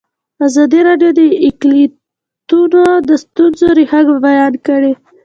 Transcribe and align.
ازادي 0.47 0.79
راډیو 0.87 1.11
د 1.19 1.21
اقلیتونه 1.47 2.81
د 3.09 3.09
ستونزو 3.23 3.67
رېښه 3.77 3.99
بیان 4.27 4.53
کړې. 4.67 4.91